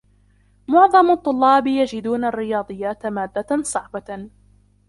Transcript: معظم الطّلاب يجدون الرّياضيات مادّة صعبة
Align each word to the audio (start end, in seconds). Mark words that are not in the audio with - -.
معظم 0.73 1.11
الطّلاب 1.11 1.67
يجدون 1.67 2.23
الرّياضيات 2.25 3.05
مادّة 3.05 3.61
صعبة 3.63 4.29